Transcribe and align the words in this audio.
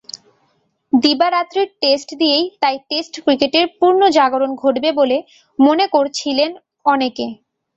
দিবারাত্রির 0.93 1.69
test 1.81 2.09
দিয়েই 2.21 2.45
তাই 2.61 2.75
test 2.89 3.13
ক্রিকেটের 3.23 3.65
পুনর্জাগরণ 3.79 4.51
ঘটবে 4.61 4.89
বলে 4.99 5.17
মনে 5.59 5.85
করছিলেন 5.95 6.51
অনেকে। 6.85 7.25